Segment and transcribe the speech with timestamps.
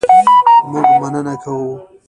[0.71, 1.71] مونږ مننه کوو